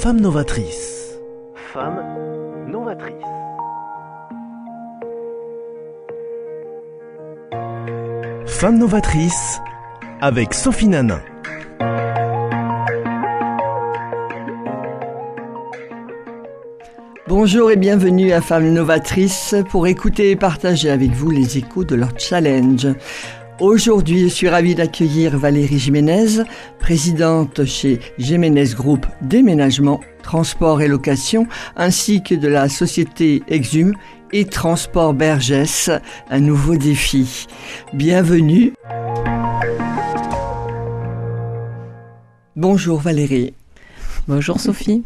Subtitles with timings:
[0.00, 1.18] Femme novatrice.
[1.72, 2.00] Femme
[2.70, 3.14] novatrice.
[8.46, 9.58] Femme novatrice
[10.20, 11.20] avec Sophie Nanin.
[17.26, 21.96] Bonjour et bienvenue à Femmes Novatrices pour écouter et partager avec vous les échos de
[21.96, 22.86] leur challenge.
[23.60, 26.44] Aujourd'hui, je suis ravie d'accueillir Valérie Jiménez,
[26.78, 33.94] présidente chez Jiménez Group Déménagement, Transport et Location, ainsi que de la société Exum
[34.32, 35.90] et Transport Bergès,
[36.30, 37.48] un nouveau défi.
[37.92, 38.74] Bienvenue.
[42.54, 43.54] Bonjour Valérie.
[44.28, 45.02] Bonjour Sophie.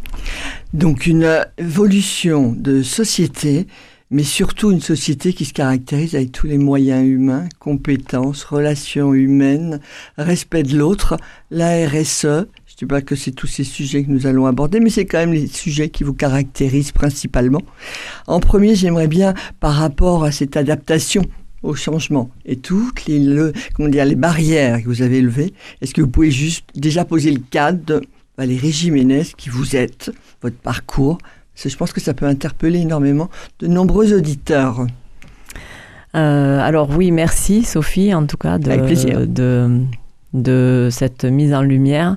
[0.74, 3.66] Donc une évolution de société,
[4.12, 9.80] mais surtout une société qui se caractérise avec tous les moyens humains, compétences, relations humaines,
[10.18, 11.16] respect de l'autre,
[11.50, 12.22] la RSE.
[12.22, 15.06] Je ne dis pas que c'est tous ces sujets que nous allons aborder, mais c'est
[15.06, 17.62] quand même les sujets qui vous caractérisent principalement.
[18.26, 21.22] En premier, j'aimerais bien, par rapport à cette adaptation
[21.62, 25.94] au changement et toutes les, le, comment dire, les barrières que vous avez levées, est-ce
[25.94, 28.02] que vous pouvez juste déjà poser le cadre de
[28.36, 30.10] Valérie Jiménez, qui vous êtes,
[30.42, 31.18] votre parcours.
[31.54, 34.86] Je pense que ça peut interpeller énormément de nombreux auditeurs.
[36.14, 39.80] Euh, alors oui, merci Sophie, en tout cas, de, de,
[40.34, 42.16] de, cette mise en lumière.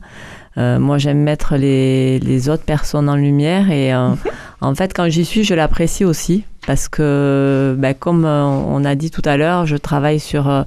[0.57, 4.09] Euh, moi, j'aime mettre les, les, autres personnes en lumière et euh,
[4.61, 9.11] en fait, quand j'y suis, je l'apprécie aussi parce que, ben, comme on a dit
[9.11, 10.65] tout à l'heure, je travaille sur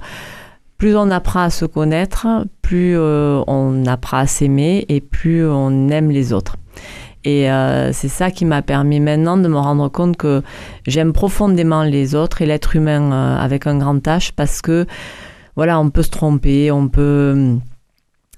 [0.77, 2.25] plus on apprend à se connaître,
[2.61, 6.55] plus on apprend à s'aimer et plus on aime les autres.
[7.25, 10.41] Et euh, c'est ça qui m'a permis maintenant de me rendre compte que
[10.87, 14.85] j'aime profondément les autres et l'être humain euh, avec un grand H parce que
[15.55, 17.57] voilà, on peut se tromper, on peut.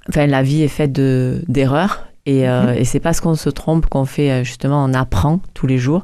[0.09, 2.08] Enfin, la vie est faite de d'erreurs.
[2.28, 5.80] Et, euh, et c'est parce qu'on se trompe qu'on fait justement, on apprend tous les
[5.80, 6.04] jours,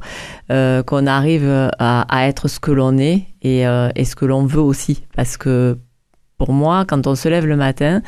[0.50, 4.62] qu'on arrive à, à, être ce que l'on est et, et ce que l'on veut
[4.62, 5.04] aussi.
[5.16, 5.78] Parce que
[6.40, 8.02] pour moi, quand on se lève le matin,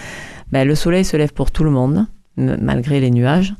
[0.51, 2.07] ben, le soleil se lève pour tout le monde,
[2.39, 3.53] malgré les nuages.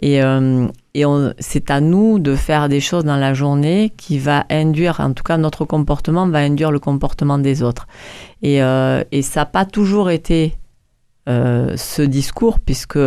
[0.00, 1.04] Et, euh, et
[1.38, 5.24] c'est à nous de faire des choses dans la journée qui va induire, en tout
[5.24, 7.86] cas notre comportement va induire le comportement des autres.
[8.42, 10.54] Et, euh, et ça n'a pas toujours été
[11.28, 12.98] euh, ce discours, puisque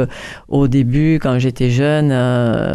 [0.50, 2.09] au début, quand j'étais jeune,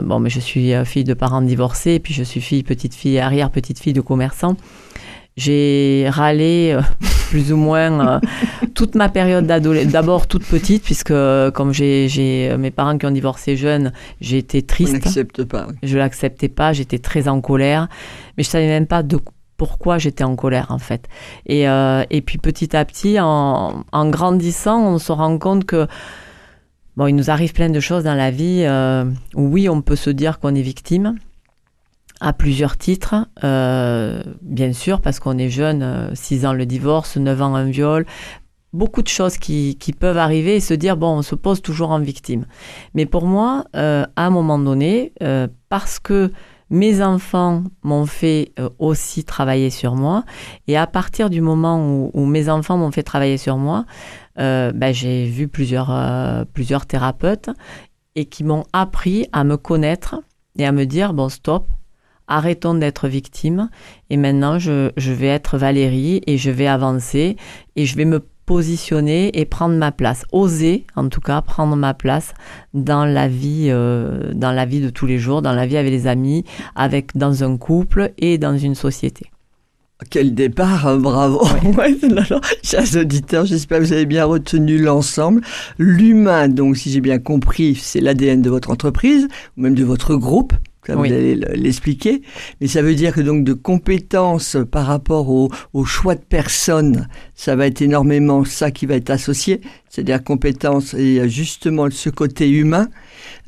[0.02, 3.50] bon, mais je suis fille de parents divorcés, puis je suis fille, petite fille, arrière
[3.50, 4.56] petite fille de commerçant.
[5.36, 6.82] J'ai râlé euh,
[7.30, 8.20] plus ou moins euh,
[8.74, 9.92] toute ma période d'adolescence.
[9.92, 14.62] D'abord toute petite, puisque euh, comme j'ai mes parents qui ont divorcé jeunes, j'ai été
[14.62, 15.08] triste.
[15.14, 15.66] Je pas.
[15.82, 17.88] Je l'acceptais pas, j'étais très en colère,
[18.36, 19.18] mais je savais même pas de
[19.56, 21.08] pourquoi j'étais en colère en fait.
[21.46, 25.86] Et, et puis petit à petit, en, en, grandissant, on se rend compte que
[26.96, 28.66] bon, il nous arrive plein de choses dans la vie
[29.34, 31.14] où oui, on peut se dire qu'on est victime
[32.20, 37.16] à plusieurs titres, euh, bien sûr, parce qu'on est jeune, 6 euh, ans le divorce,
[37.16, 38.06] 9 ans un viol,
[38.72, 41.90] beaucoup de choses qui, qui, peuvent arriver et se dire, bon, on se pose toujours
[41.90, 42.46] en victime.
[42.94, 45.12] Mais pour moi, euh, à un moment donné,
[45.68, 46.32] parce que
[46.70, 50.24] mes enfants m'ont fait aussi travailler sur moi,
[50.66, 53.84] et à partir du moment où, où mes enfants m'ont fait travailler sur moi,
[54.36, 57.50] ben, j'ai vu plusieurs, plusieurs thérapeutes
[58.16, 60.20] et qui m'ont appris à me connaître
[60.58, 61.68] et à me dire, bon, stop,
[62.28, 63.68] arrêtons d'être victime
[64.10, 67.36] et maintenant je, je, vais être Valérie et je vais avancer
[67.76, 71.94] et je vais me positionner et prendre ma place, oser en tout cas prendre ma
[71.94, 72.34] place
[72.74, 75.90] dans la vie, euh, dans la vie de tous les jours, dans la vie avec
[75.90, 79.30] les amis, avec dans un couple et dans une société.
[80.10, 81.40] Quel départ, hein, bravo.
[82.62, 85.40] Chers auditeurs, j'espère que vous avez bien retenu l'ensemble.
[85.78, 90.16] L'humain, donc, si j'ai bien compris, c'est l'ADN de votre entreprise, ou même de votre
[90.16, 90.52] groupe,
[90.84, 92.22] comme vous allez l'expliquer.
[92.60, 97.08] Mais ça veut dire que donc de compétences par rapport au, au, choix de personnes,
[97.34, 102.50] ça va être énormément ça qui va être associé, c'est-à-dire compétences et justement ce côté
[102.50, 102.88] humain,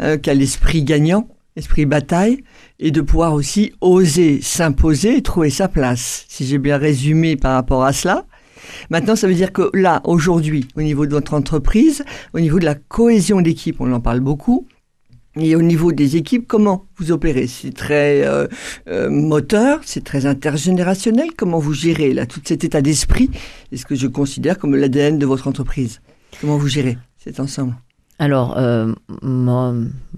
[0.00, 2.42] euh, qu'a l'esprit gagnant, esprit bataille,
[2.78, 6.24] et de pouvoir aussi oser s'imposer et trouver sa place.
[6.28, 8.26] Si j'ai bien résumé par rapport à cela.
[8.90, 12.04] Maintenant, ça veut dire que là, aujourd'hui, au niveau de votre entreprise,
[12.34, 14.66] au niveau de la cohésion d'équipe, on en parle beaucoup,
[15.38, 17.46] et au niveau des équipes, comment vous opérez?
[17.46, 18.46] C'est très euh,
[18.88, 21.28] euh, moteur, c'est très intergénérationnel.
[21.36, 23.30] Comment vous gérez là tout cet état d'esprit?
[23.70, 26.00] Est ce que je considère comme l'ADN de votre entreprise?
[26.40, 27.74] Comment vous gérez cet ensemble?
[28.18, 28.94] Alors, euh,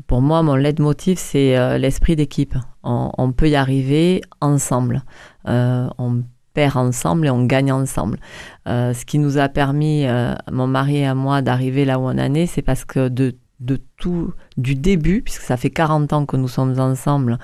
[0.06, 2.54] pour moi, mon leitmotiv, c'est l'esprit d'équipe.
[2.84, 5.02] On, peut y arriver ensemble.
[5.44, 6.22] On
[6.54, 8.20] perd ensemble et on gagne ensemble.
[8.66, 10.06] ce qui nous a permis,
[10.52, 13.80] mon mari et moi, d'arriver là où on en est, c'est parce que de de
[13.96, 17.38] tout, du début, puisque ça fait 40 ans que nous sommes ensemble,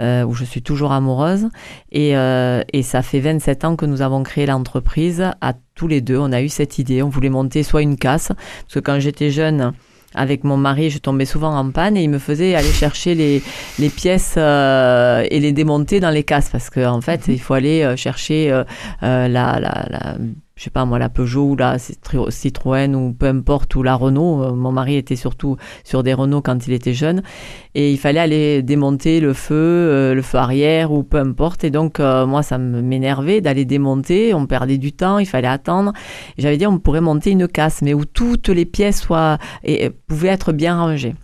[0.00, 1.48] euh, où je suis toujours amoureuse,
[1.90, 6.00] et, euh, et, ça fait 27 ans que nous avons créé l'entreprise à tous les
[6.00, 6.18] deux.
[6.18, 9.30] On a eu cette idée, on voulait monter soit une casse, parce que quand j'étais
[9.30, 9.72] jeune,
[10.16, 13.42] avec mon mari, je tombais souvent en panne et il me faisait aller chercher les,
[13.80, 17.54] les pièces euh, et les démonter dans les casses parce qu'en en fait, il faut
[17.54, 18.62] aller chercher
[19.02, 20.16] la, la, la
[20.56, 24.42] je sais pas moi, la Peugeot ou la Citroën ou peu importe, ou la Renault.
[24.44, 27.22] Euh, mon mari était surtout sur des Renault quand il était jeune.
[27.74, 31.64] Et il fallait aller démonter le feu, euh, le feu arrière ou peu importe.
[31.64, 34.32] Et donc, euh, moi, ça m'énervait d'aller démonter.
[34.32, 35.92] On perdait du temps, il fallait attendre.
[36.38, 40.28] J'avais dit, on pourrait monter une casse, mais où toutes les pièces soient, et, pouvaient
[40.28, 41.16] être bien rangées.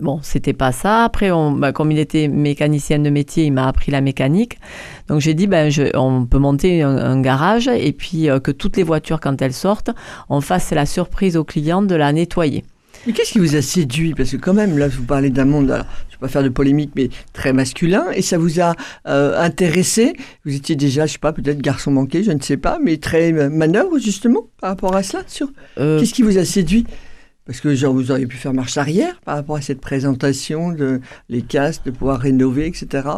[0.00, 1.04] Bon, c'était pas ça.
[1.04, 4.58] Après, on, bah, comme il était mécanicien de métier, il m'a appris la mécanique.
[5.08, 8.76] Donc j'ai dit, ben, je, on peut monter un, garage et puis euh, que toutes
[8.76, 9.90] les voitures, quand elles sortent,
[10.28, 12.64] on fasse la surprise au client de la nettoyer.
[13.06, 14.14] Mais qu'est-ce qui vous a séduit?
[14.14, 16.42] Parce que quand même, là, vous parlez d'un monde, alors, je ne vais pas faire
[16.42, 18.74] de polémique, mais très masculin, et ça vous a
[19.06, 20.14] euh, intéressé?
[20.44, 23.32] Vous étiez déjà, je sais pas, peut-être garçon manqué, je ne sais pas, mais très
[23.32, 25.22] manœuvre justement par rapport à cela.
[25.26, 25.48] Sur...
[25.78, 26.84] Euh, qu'est-ce qui vous a séduit?
[27.50, 31.00] Parce que genre, vous auriez pu faire marche arrière par rapport à cette présentation de
[31.28, 33.08] les castes, de pouvoir rénover, etc.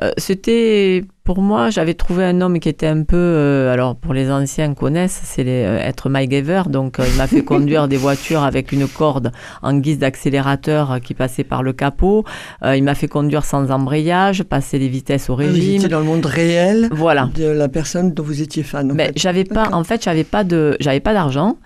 [0.00, 4.14] Euh, c'était pour moi, j'avais trouvé un homme qui était un peu, euh, alors pour
[4.14, 6.62] les anciens connaissent, c'est euh, être MacGyver.
[6.70, 11.42] Donc il m'a fait conduire des voitures avec une corde en guise d'accélérateur qui passait
[11.42, 12.24] par le capot.
[12.64, 15.82] il m'a fait conduire sans embrayage, passer les vitesses au ah régime.
[15.82, 16.88] Vous dans le monde réel.
[16.92, 17.28] Voilà.
[17.34, 18.92] De la personne dont vous étiez fan.
[18.94, 21.56] Mais j'avais pas, en fait, j'avais pas de, j'avais pas d'argent.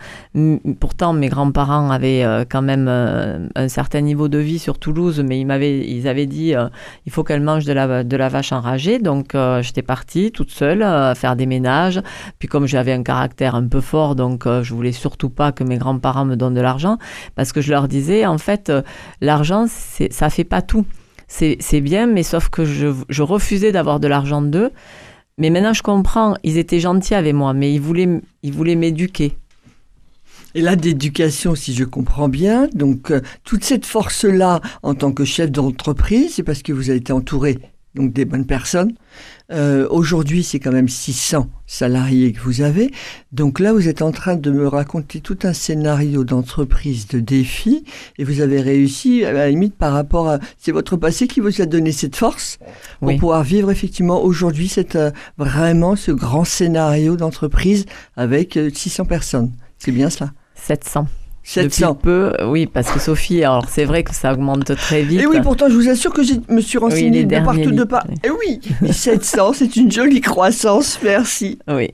[0.80, 5.44] Pourtant, mes grands-parents avaient quand même un certain niveau de vie sur Toulouse, mais ils
[5.44, 6.54] m'avaient, ils avaient dit,
[7.04, 8.98] il faut qu'elle mange de la de la vache enragée.
[8.98, 12.00] Donc euh, j'étais partie toute seule euh, faire des ménages.
[12.38, 15.64] Puis comme j'avais un caractère un peu fort, donc euh, je voulais surtout pas que
[15.64, 16.98] mes grands-parents me donnent de l'argent
[17.34, 18.72] parce que je leur disais en fait
[19.20, 19.66] l'argent
[20.10, 20.86] ça fait pas tout.
[21.28, 24.70] C'est bien, mais sauf que je, refusais d'avoir de l'argent d'eux.
[25.38, 29.36] Mais maintenant je comprends, ils étaient gentils avec moi, mais ils voulaient, ils voulaient m'éduquer.
[30.56, 33.12] Et là, d'éducation, si je comprends bien, donc
[33.44, 37.58] toute cette force-là en tant que chef d'entreprise, c'est parce que vous avez été entouré
[37.94, 38.94] donc des bonnes personnes.
[39.50, 42.90] Euh, aujourd'hui, c'est quand même 600 salariés que vous avez.
[43.32, 47.84] Donc là, vous êtes en train de me raconter tout un scénario d'entreprise, de défi,
[48.18, 50.38] et vous avez réussi, à la limite, par rapport à...
[50.58, 52.58] C'est votre passé qui vous a donné cette force
[53.00, 57.86] pour pouvoir vivre effectivement aujourd'hui cette euh, vraiment ce grand scénario d'entreprise
[58.16, 59.52] avec 600 euh, personnes.
[59.78, 60.32] C'est bien cela?
[60.54, 61.06] 700.
[61.42, 61.94] 700.
[61.94, 65.20] peu, oui, parce que Sophie, alors c'est vrai que ça augmente très vite.
[65.20, 68.04] Et oui, pourtant, je vous assure que je me suis renseignée de partout de pas.
[68.24, 68.60] Et oui,
[68.90, 71.58] 700, c'est une jolie croissance, merci.
[71.68, 71.90] Oui.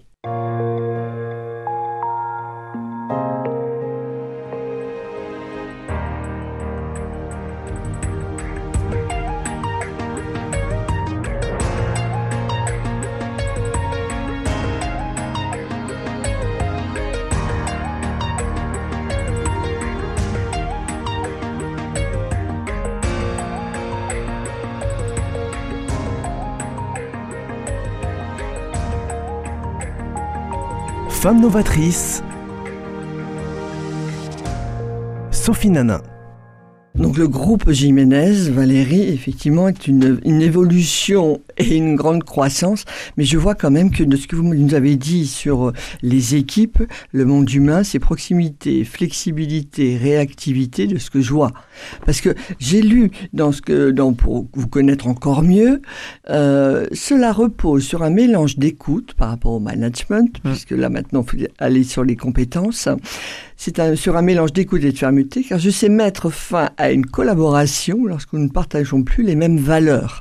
[31.26, 32.22] Femme novatrice,
[35.32, 36.00] Sophie Nanin.
[36.94, 42.84] Donc le groupe Jiménez, Valérie, effectivement, est une, une, évolution et une grande croissance,
[43.16, 45.72] mais je vois quand même que de ce que vous nous avez dit sur
[46.02, 46.82] les équipes,
[47.12, 51.52] le monde humain, c'est proximité, flexibilité, réactivité de ce que je vois.
[52.04, 55.82] Parce que j'ai lu dans ce que, dans, pour vous connaître encore mieux,
[56.30, 60.50] euh, cela repose sur un mélange d'écoute par rapport au management, mmh.
[60.50, 62.88] puisque là maintenant, il faut aller sur les compétences,
[63.56, 67.06] c'est sur un mélange d'écoute et de fermeté, car je sais mettre fin à une
[67.06, 70.20] collaboration lorsque nous ne partageons plus les mêmes valeurs.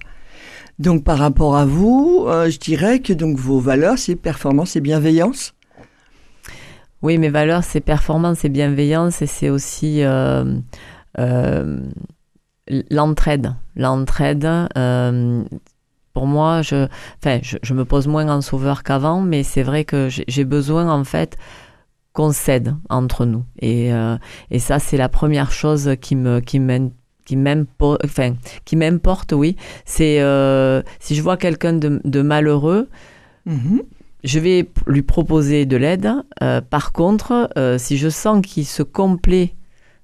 [0.77, 4.81] Donc par rapport à vous, euh, je dirais que donc vos valeurs, c'est performance et
[4.81, 5.53] bienveillance.
[7.01, 10.59] Oui, mes valeurs, c'est performance et bienveillance, et c'est aussi euh,
[11.19, 11.79] euh,
[12.89, 13.55] l'entraide.
[13.75, 14.47] L'entraide.
[16.13, 20.09] pour moi, je, enfin, je, me pose moins en sauveur qu'avant, mais c'est vrai que
[20.09, 21.37] j'ai besoin en fait
[22.11, 23.43] qu'on cède entre nous.
[23.59, 23.91] Et,
[24.49, 26.59] et ça, c'est la première chose qui me qui
[27.25, 27.37] qui
[28.03, 29.55] enfin, qui m'importe, oui.
[29.85, 32.87] C'est euh, si je vois quelqu'un de, malheureux,
[33.47, 33.81] mm-hmm.
[34.23, 36.09] je vais lui proposer de l'aide.
[36.41, 39.55] Euh, par contre, si je sens qu'il se complaît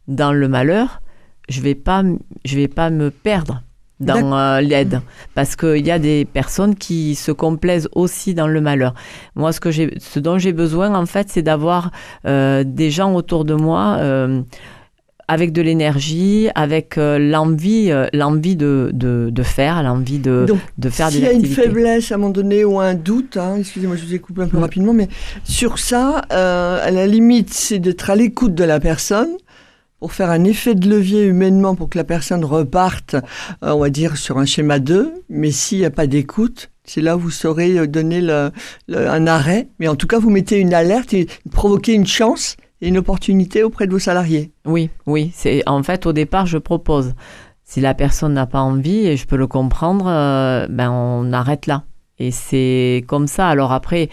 [0.08, 1.01] dans le malheur,
[1.50, 2.04] je vais pas,
[2.46, 3.62] je vais pas me perdre
[4.01, 5.01] dans euh, l'aide
[5.36, 8.94] parce qu'il y a des personnes qui se complaisent aussi dans le malheur.
[9.36, 11.92] Moi, ce, que j'ai, ce dont j'ai besoin, en fait, c'est d'avoir
[12.25, 14.00] euh, des gens autour de moi.
[15.31, 20.45] Euh, avec de l'énergie, avec l'envie, l'envie de, de, faire, l'envie de,
[20.77, 21.47] de faire des activités.
[21.47, 24.05] S'il y a une faiblesse à un moment donné ou un doute, hein, excusez-moi, je
[24.05, 25.07] vous ai coupé un peu rapidement, mais
[25.43, 29.29] sur ça, à la limite, c'est d'être à l'écoute de la personne
[30.00, 33.15] pour faire un effet de levier humainement pour que la personne reparte,
[33.61, 35.11] on va dire, sur un schéma 2.
[35.29, 38.27] Mais s'il n'y a pas d'écoute, c'est là où vous saurez donner
[38.89, 39.67] un arrêt.
[39.79, 43.88] Mais en tout cas, vous mettez une alerte et provoquez une chance une opportunité auprès
[43.88, 44.51] de vos salariés.
[44.65, 45.31] Oui, oui.
[45.33, 47.13] C'est en fait au départ, je propose.
[47.63, 51.67] Si la personne n'a pas envie et je peux le comprendre, euh, ben on arrête
[51.67, 51.83] là.
[52.22, 53.48] Et c'est comme ça.
[53.48, 54.10] Alors après,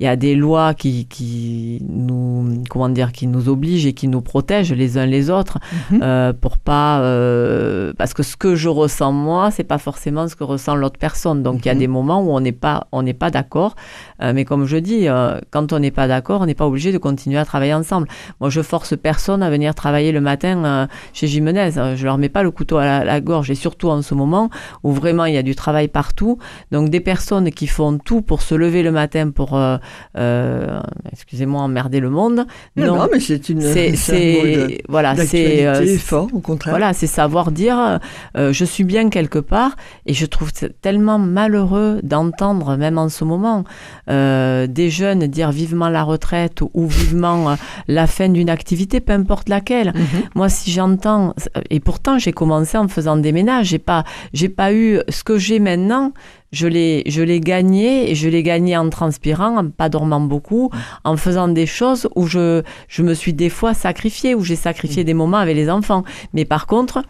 [0.00, 4.08] il y a des lois qui, qui, nous, comment dire, qui nous obligent et qui
[4.08, 5.60] nous protègent les uns les autres
[5.92, 6.00] mhm.
[6.02, 10.34] euh, pour pas, euh, parce que ce que je ressens moi, c'est pas forcément ce
[10.34, 11.44] que ressent l'autre personne.
[11.44, 11.78] Donc il y a mhm.
[11.78, 13.76] des moments où on n'est pas, on n'est pas d'accord.
[14.20, 15.06] Euh, mais comme je dis,
[15.50, 18.08] quand on n'est pas d'accord, on n'est pas obligé de continuer à travailler ensemble.
[18.40, 21.70] Moi, je force personne à venir travailler le matin chez Jimenez.
[21.94, 23.52] Je leur mets pas le couteau à la, la, gorge.
[23.52, 24.50] Et surtout en ce moment
[24.82, 26.38] où vraiment il y a du travail partout.
[26.72, 29.76] Donc des personnes qui font tout pour se lever le matin pour, euh,
[30.16, 30.80] euh,
[31.12, 32.46] excusez-moi, emmerder le monde.
[32.76, 33.60] Non, mais c'est une.
[33.62, 36.72] C'est voilà, c'est euh, fort au contraire.
[36.72, 38.00] Voilà, c'est savoir dire,
[38.34, 43.64] je suis bien quelque part, et je trouve tellement malheureux d'entendre, même en ce moment,
[44.08, 47.56] des jeunes dire vivement la retraite ou vivement
[47.88, 49.92] la fin d'une activité, peu importe laquelle.
[49.94, 50.22] Mhm.
[50.34, 51.34] Moi, si j'entends,
[51.70, 55.38] et pourtant j'ai commencé en faisant des ménages, j'ai pas, j'ai pas eu ce que
[55.38, 56.12] j'ai maintenant
[56.52, 60.70] je l'ai, je l'ai gagné et je l'ai gagné en transpirant, en pas dormant beaucoup,
[61.04, 65.02] en faisant des choses où je, je me suis des fois sacrifiée, où j'ai sacrifié
[65.02, 66.04] des moments avec les enfants.
[66.34, 67.02] Mais par contre,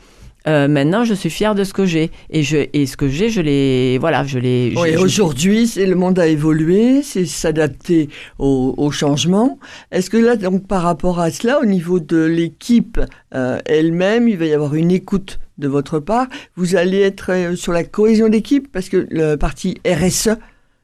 [0.48, 3.30] euh, maintenant, je suis fière de ce que j'ai et je et ce que j'ai,
[3.30, 4.74] je l'ai voilà, je l'ai.
[4.76, 8.08] Oui, aujourd'hui, c'est le monde a évolué, c'est s'adapter
[8.38, 9.58] au, au, changement.
[9.92, 13.00] Est-ce que là, donc, par rapport à cela, au niveau de l'équipe
[13.34, 16.26] euh, elle-même, il va y avoir une écoute de votre part.
[16.56, 20.36] Vous allez être euh, sur la cohésion d'équipe parce que le parti RSE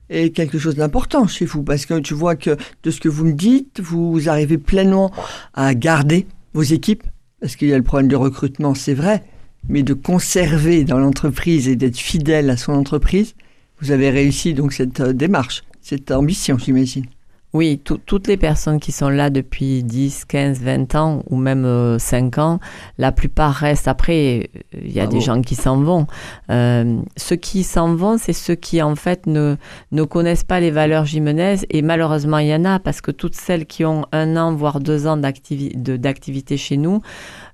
[0.08, 3.26] est quelque chose d'important chez vous parce que tu vois que de ce que vous
[3.26, 5.12] me dites, vous arrivez pleinement
[5.52, 7.02] à garder vos équipes
[7.40, 9.22] parce qu'il y a le problème de recrutement, c'est vrai,
[9.68, 13.34] mais de conserver dans l'entreprise et d'être fidèle à son entreprise,
[13.80, 17.06] vous avez réussi donc cette euh, démarche, cette ambition, j'imagine.
[17.54, 22.36] Oui, toutes les personnes qui sont là depuis 10, 15, 20 ans ou même 5
[22.36, 22.60] euh, ans,
[22.98, 23.88] la plupart restent.
[23.88, 26.06] Après, il y a des gens qui s'en vont.
[26.50, 29.56] Euh, ceux qui s'en vont, c'est ceux qui en fait ne,
[29.92, 33.34] ne connaissent pas les valeurs jimenaises et malheureusement il y en a parce que toutes
[33.34, 37.00] celles qui ont un an voire deux ans d'activité chez nous,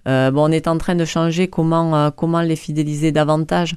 [0.09, 3.75] euh, bon, on est en train de changer comment, euh, comment les fidéliser davantage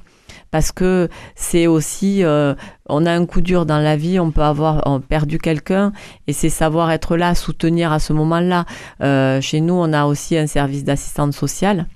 [0.50, 2.54] parce que c'est aussi, euh,
[2.88, 5.92] on a un coup dur dans la vie, on peut avoir perdu quelqu'un,
[6.26, 8.64] et c'est savoir être là, soutenir à ce moment-là.
[9.02, 11.86] Euh, chez nous, on a aussi un service d'assistante sociale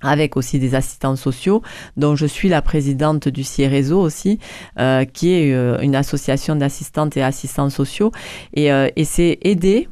[0.00, 1.60] avec aussi des assistants sociaux,
[1.96, 4.38] dont je suis la présidente du CIRESO aussi,
[4.78, 5.50] euh, qui est
[5.82, 8.12] une association d'assistantes et assistants sociaux.
[8.54, 8.70] Et
[9.04, 9.88] c'est aider,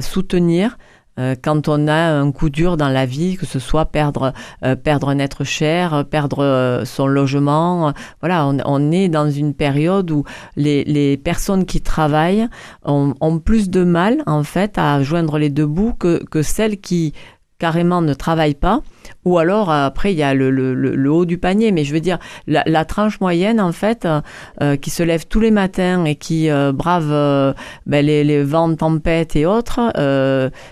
[0.00, 0.78] soutenir,
[1.20, 4.32] euh, quand on a un coup dur dans la vie, que ce soit perdre,
[4.64, 7.92] euh, perdre un être cher, perdre euh, son logement.
[8.20, 10.24] voilà, on, est dans une période où
[10.56, 12.48] les, les personnes qui travaillent
[12.84, 16.80] ont, ont, plus de mal, en fait, à joindre les deux bouts que, que celles
[16.80, 17.12] qui
[17.60, 18.80] carrément ne travaillent pas,
[19.24, 22.00] ou alors après il y a le, le, le, haut du panier, mais je veux
[22.00, 24.08] dire la, la tranche moyenne en fait
[24.60, 27.52] euh, qui se lève tous les matins et qui euh, brave euh,
[27.86, 29.92] ben, les, les vents, tempêtes et autres,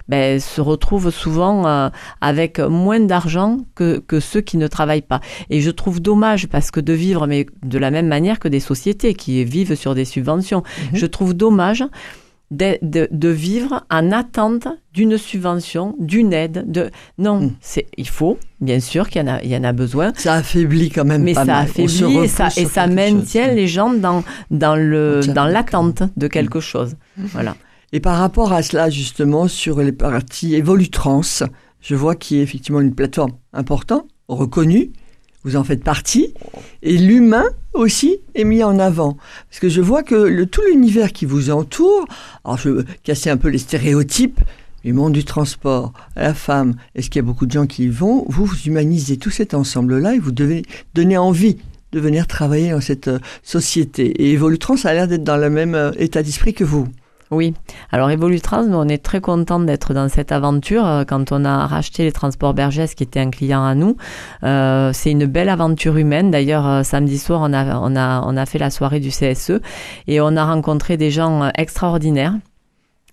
[0.09, 1.91] ben, se retrouve souvent
[2.21, 5.21] avec moins d'argent que, que ceux qui ne travaillent pas.
[5.51, 8.61] Et je trouve dommage parce que de vivre mais de la même manière que des
[8.61, 10.89] sociétés qui vivent sur des subventions, mhm.
[10.95, 11.85] je trouve dommage
[12.51, 16.65] de, de, de, vivre en attente d'une subvention, d'une aide.
[16.71, 16.91] De...
[17.19, 17.53] Non, hmm.
[17.61, 20.13] c'est il faut, bien sûr qu'il y, en a, il y en a besoin.
[20.17, 23.93] Ça affaiblit quand même mais pas ça affaiblit et ça, et ça maintient les gens
[23.93, 26.31] dans, dans, le, dans l'attente de hmm.
[26.31, 26.97] quelque chose.
[27.17, 27.27] Hmm.
[27.27, 27.57] Voilà.
[27.93, 31.23] Et par rapport à cela, justement, sur les parties Evolutrans,
[31.81, 34.91] je vois qu'il y a effectivement une plateforme importante, reconnue,
[35.49, 36.35] vous en faites partie,
[36.83, 39.17] et l'humain aussi est mis en avant.
[39.49, 42.07] Parce que je vois que tout l'univers qui vous entoure,
[42.45, 44.41] alors je veux casser un peu les stéréotypes,
[44.85, 47.89] du monde du transport, la femme, est-ce qu'il y a beaucoup de gens qui y
[47.89, 48.25] vont?
[48.29, 50.63] Vous, vous humanisez tout cet ensemble-là et vous devez
[50.95, 51.57] donner envie
[51.93, 54.23] de venir travailler dans cette euh, société.
[54.23, 56.87] Et Evolutrans a l'air d'être dans le même euh, état d'esprit que vous.
[57.31, 57.53] Oui.
[57.93, 60.87] Alors Evolutrans, nous, on est très content d'être dans cette aventure.
[60.87, 63.97] Euh, quand on a racheté les transports Bergès, qui était un client à nous,
[64.45, 66.31] euh, c'est une belle aventure humaine.
[66.31, 69.61] D'ailleurs, euh, samedi soir, on a, on, a, on a fait la soirée du CSE
[70.07, 72.35] et on a rencontré des gens extraordinaires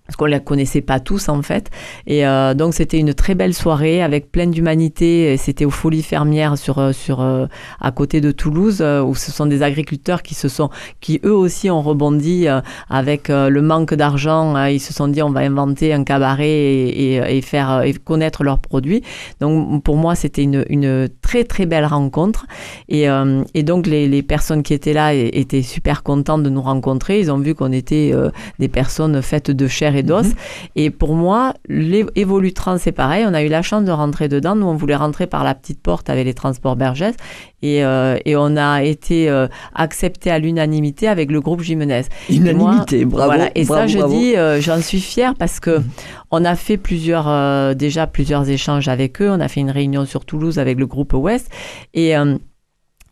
[0.06, 1.70] parce qu'on les connaissait pas tous en fait.
[2.06, 5.36] Et euh, donc c'était une très belle soirée avec plein d'humanité.
[5.36, 7.46] C'était aux Folies Fermières sur euh, sur euh,
[7.80, 10.70] à côté de Toulouse où ce sont des agriculteurs qui se sont
[11.00, 12.46] qui eux aussi ont rebondi
[12.88, 14.66] avec le manque d'argent.
[14.66, 19.02] ils se sont dit on va inventer un cabaret et, faire connaître leurs produits.
[19.40, 22.46] Donc pour moi c'était une une très très belle rencontre
[22.88, 23.06] et
[23.54, 27.20] et donc les, les personnes qui étaient là étaient super contentes de nous rencontrer.
[27.20, 28.12] Ils ont vu qu'on était
[28.58, 30.26] des personnes faites de chair et d'os.
[30.26, 30.34] Mhm.
[30.76, 33.24] Et pour moi, Evolutrans, c'est pareil.
[33.26, 34.54] On a eu la chance de rentrer dedans.
[34.54, 37.14] Nous, on voulait rentrer par la petite porte avec les transports Bergès.
[37.62, 42.02] Et, euh, et on a été euh, accepté à l'unanimité avec le groupe Jimenez.
[42.30, 43.30] Unanimité, bravo.
[43.32, 43.50] Voilà.
[43.54, 45.84] Et ça, je dis, euh, j'en suis fière parce que mhm.
[46.30, 49.30] on a fait plusieurs, déjà plusieurs échanges avec eux.
[49.30, 51.50] On a fait une réunion sur Toulouse avec le groupe Ouest.
[51.94, 52.14] Et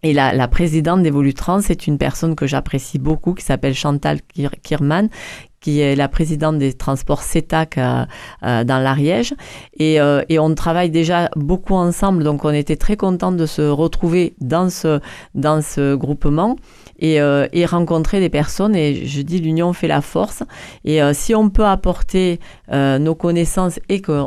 [0.05, 4.21] et la, la présidente d'Evolutrans, c'est une personne que j'apprécie beaucoup, qui s'appelle Chantal
[4.63, 5.09] Kirman,
[5.65, 8.05] qui est la présidente des transports CETAC euh,
[8.43, 9.33] euh, dans l'Ariège.
[9.79, 13.63] Et, euh, et, on travaille déjà beaucoup ensemble, donc on était très contents de se
[13.63, 15.01] retrouver dans ce,
[15.35, 16.57] dans ce groupement.
[17.07, 17.17] Et,
[17.53, 18.75] et, rencontrer des personnes.
[18.75, 20.43] Et je dis, l'union fait la force.
[20.85, 22.41] Et si on peut apporter
[22.73, 24.25] nos connaissances et que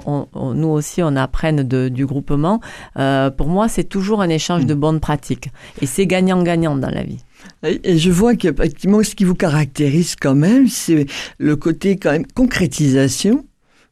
[0.53, 2.59] nous aussi on apprenne de, du groupement,
[2.93, 5.49] pour moi c'est toujours un échange de bonnes pratiques.
[5.81, 7.23] Et c'est gagnant-gagnant dans la vie.
[7.63, 11.05] Et je vois qu'effectivement, ce qui vous caractérise quand même, c'est
[11.37, 13.45] le côté quand même concrétisation,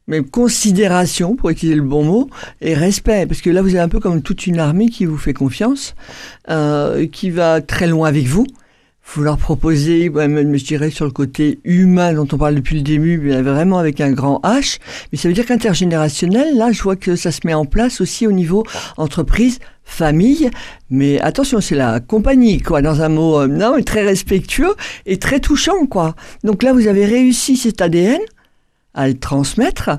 [0.07, 2.29] même considération, pour utiliser le bon mot,
[2.61, 3.25] et respect.
[3.25, 5.95] Parce que là, vous avez un peu comme toute une armée qui vous fait confiance,
[6.49, 8.45] euh, qui va très loin avec vous.
[9.13, 12.81] Vous leur proposez, même, je dirais, sur le côté humain dont on parle depuis le
[12.81, 14.79] début, mais vraiment avec un grand H.
[15.11, 18.27] Mais ça veut dire qu'intergénérationnel, là, je vois que ça se met en place aussi
[18.27, 18.65] au niveau
[18.97, 20.49] entreprise, famille,
[20.89, 25.39] mais attention, c'est la compagnie, quoi, dans un mot, euh, non, très respectueux et très
[25.39, 26.15] touchant, quoi.
[26.43, 28.19] Donc là, vous avez réussi cet ADN
[28.95, 29.91] à le transmettre.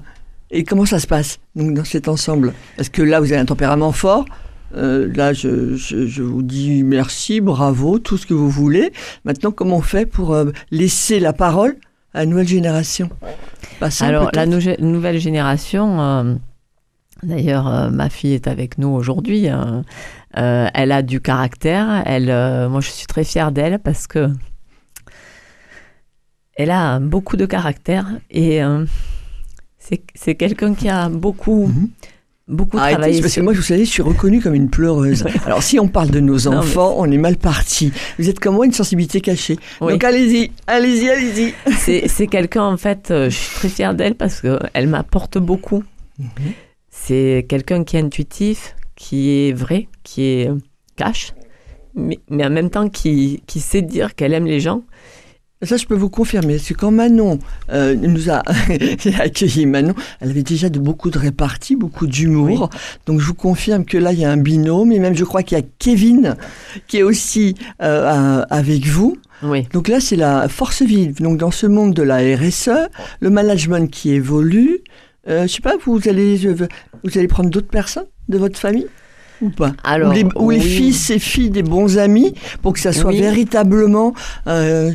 [0.50, 2.52] Et comment ça se passe donc, dans cet ensemble?
[2.76, 4.26] Est-ce que là, vous avez un tempérament fort?
[4.74, 8.92] Euh, là, je, je, vous dis merci, bravo, tout ce que vous voulez.
[9.24, 11.76] Maintenant, comment on fait pour euh, laisser la parole
[12.14, 13.10] à la nouvelle génération?
[14.00, 16.38] Alors, la nouvelle génération,
[17.22, 19.48] D'ailleurs, euh, ma fille est avec nous aujourd'hui.
[19.48, 19.84] Hein.
[20.34, 22.02] Elle a du caractère.
[22.04, 22.26] Elle,
[22.68, 24.28] moi, je suis très fière d'elle parce que
[26.58, 28.60] elle a beaucoup de caractère et
[29.78, 31.68] c'est quelqu'un qui a beaucoup.
[31.68, 31.88] Mhm.
[32.48, 33.20] Beaucoup travaillé.
[33.20, 35.24] Parce que moi, vous savez, je suis reconnue comme une pleureuse.
[35.46, 37.92] Alors, si on parle de nos enfants, on est mal parti.
[38.18, 39.58] Vous êtes comme moi, une sensibilité cachée.
[39.80, 42.08] Donc, allez-y, allez-y, allez-y.
[42.08, 45.82] C'est quelqu'un, en fait, je suis très fière d'elle parce qu'elle m'apporte beaucoup.
[46.18, 46.28] Mhm.
[46.88, 50.56] C'est quelqu'un qui est intuitif, qui est vrai, qui est euh,
[50.96, 51.34] cash,
[51.94, 54.82] mais, en même temps qui, qui sait dire qu'elle aime les gens.
[55.62, 56.58] Ça, je peux vous confirmer.
[56.58, 57.38] C'est quand Manon
[57.72, 58.42] euh, nous a
[59.18, 62.68] accueilli, Manon, elle avait déjà de beaucoup de réparties, beaucoup d'humour.
[63.06, 64.92] Donc, je vous confirme que là, il y a un binôme.
[64.92, 66.36] Et même, je crois qu'il y a Kevin
[66.88, 69.16] qui est aussi euh, avec vous.
[69.42, 69.66] Oui.
[69.72, 71.22] Donc là, c'est la force vive.
[71.22, 72.88] Donc, dans ce monde de la RSE,
[73.20, 74.80] le management qui évolue,
[75.28, 78.88] euh, je sais pas, vous allez, vous allez prendre d'autres personnes de votre famille
[79.40, 79.72] ou pas?
[79.84, 84.14] Alors, ou les, fils et filles des bons amis pour que ça soit véritablement
[84.46, 84.92] euh,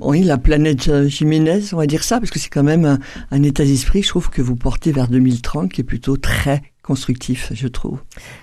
[0.00, 2.98] oui, la planète euh, Jiménez, on va dire ça, parce que c'est quand même
[3.30, 7.50] un, état d'esprit, je trouve, que vous portez vers 2030 qui est plutôt très constructif,
[7.54, 8.00] je trouve.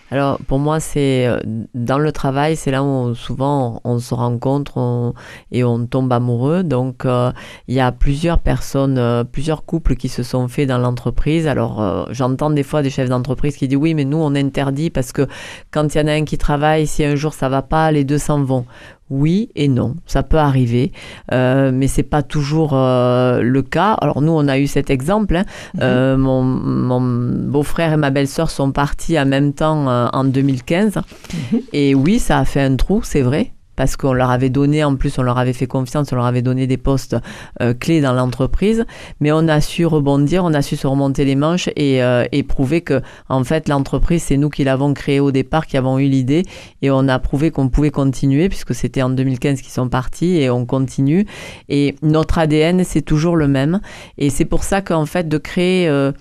[0.09, 1.39] Alors pour moi, c'est euh,
[1.75, 5.13] dans le travail, c'est là où souvent on, se rencontre
[5.51, 6.63] et on tombe amoureux.
[6.63, 7.31] Donc euh,
[7.67, 11.45] il y a plusieurs personnes, plusieurs couples qui se sont faits dans l'entreprise.
[11.45, 15.11] Alors j'entends des fois des chefs d'entreprise qui disent oui, mais nous on interdit parce
[15.11, 15.27] que
[15.69, 18.05] quand il y en a un qui travaille, si un jour ça va pas, les
[18.05, 18.65] deux s'en vont
[19.11, 20.91] oui et non, ça peut arriver,
[21.31, 23.93] euh, mais c'est pas toujours euh, le cas.
[24.01, 25.35] Alors nous, on a eu cet exemple.
[25.35, 25.43] Hein.
[25.75, 25.79] Mhm.
[25.83, 27.01] Euh, mon, mon
[27.49, 31.59] beau-frère et ma belle-sœur sont partis en même temps euh, en 2015, mhm.
[31.73, 34.95] et oui, ça a fait un trou, c'est vrai parce qu'on leur avait donné, en
[34.95, 37.15] plus, on leur avait fait confiance, on leur avait donné des postes
[37.61, 38.85] euh, clés dans l'entreprise,
[39.19, 42.43] mais on a su rebondir, on a su se remonter les manches et, euh, et
[42.43, 46.07] prouver que, en fait, l'entreprise, c'est nous qui l'avons créée au départ, qui avons eu
[46.07, 46.43] l'idée,
[46.81, 50.49] et on a prouvé qu'on pouvait continuer, puisque c'était en 2015 qu'ils sont partis, et
[50.49, 51.25] on continue.
[51.69, 53.79] Et notre ADN, c'est toujours le même,
[54.17, 55.87] et c'est pour ça qu'en fait, de créer...
[55.87, 56.11] Euh,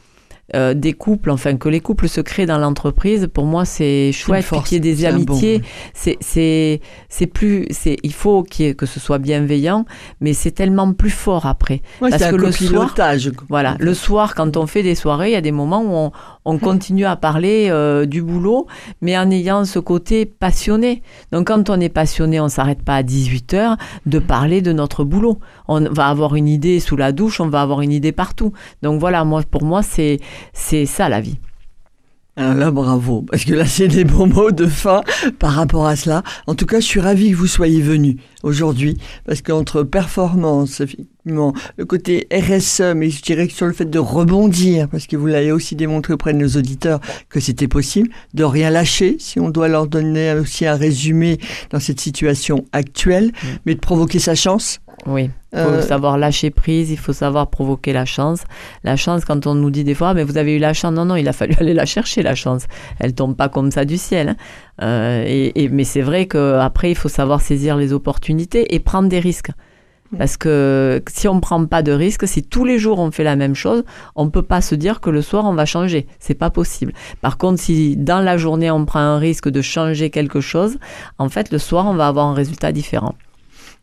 [0.55, 4.47] euh, des couples, enfin que les couples se créent dans l'entreprise, pour moi c'est chouette.
[4.65, 5.63] Qu'il y ait des amitiés,
[5.95, 9.85] c'est c'est c'est plus c'est il faut que ce soit bienveillant,
[10.21, 11.83] mais c'est tellement plus fort après.
[12.01, 12.95] Parce que le soir,
[13.49, 16.13] voilà, le soir quand on fait des soirées, il y a des moments où on,
[16.51, 18.67] on continue à parler euh, du boulot,
[19.01, 21.03] mais en ayant ce côté passionné.
[21.31, 25.05] Donc quand on est passionné, on s'arrête pas à 18 heures de parler de notre
[25.05, 25.39] boulot.
[25.69, 28.53] On va avoir une idée sous la douche, on va avoir une idée partout.
[28.83, 30.19] Donc voilà, moi pour moi c'est
[30.87, 31.39] ça la vie.
[32.41, 35.03] Alors là, bravo, parce que là, c'est des bons mots de fin
[35.39, 36.23] par rapport à cela.
[36.47, 41.53] En tout cas, je suis ravi que vous soyez venu aujourd'hui, parce qu'entre performance, effectivement,
[41.77, 45.27] le côté RSE, mais je dirais que sur le fait de rebondir, parce que vous
[45.27, 49.51] l'avez aussi démontré auprès de nos auditeurs que c'était possible, de rien lâcher, si on
[49.51, 51.37] doit leur donner aussi un résumé
[51.69, 53.47] dans cette situation actuelle, mm.
[53.67, 57.49] mais de provoquer sa chance, oui, il faut euh, savoir lâcher prise, il faut savoir
[57.49, 58.45] provoquer la chance.
[58.85, 61.05] La chance, quand on nous dit des fois, mais vous avez eu la chance, non,
[61.05, 62.67] non, il a fallu aller la chercher, la chance.
[62.99, 64.31] Elle tombe pas comme ça du ciel.
[64.31, 64.37] Hein.
[64.83, 69.21] Euh, et, mais c'est vrai qu'après, il faut savoir saisir les opportunités et prendre des
[69.21, 69.51] risques.
[70.13, 70.19] Mm.
[70.19, 73.25] Parce que si on ne prend pas de risques, si tous les jours on fait
[73.25, 73.85] la même chose,
[74.17, 76.07] on ne peut pas se dire que le soir on va changer.
[76.19, 76.93] C'est pas possible.
[77.21, 80.79] Par contre, si dans la journée on prend un risque de changer quelque chose,
[81.19, 83.15] en fait le soir on va avoir un résultat différent.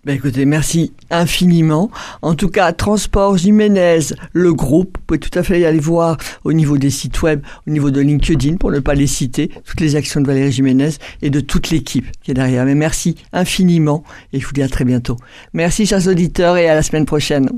[0.05, 1.91] Ben écoutez, merci infiniment.
[2.21, 3.99] En tout cas, Transport Jiménez,
[4.31, 7.71] le groupe, vous pouvez tout à fait aller voir au niveau des sites web, au
[7.71, 11.29] niveau de LinkedIn, pour ne pas les citer, toutes les actions de Valérie Jiménez et
[11.29, 12.63] de toute l'équipe qui est derrière.
[12.63, 15.17] Mais merci infiniment et je vous dis à très bientôt.
[15.53, 17.49] Merci chers auditeurs et à la semaine prochaine.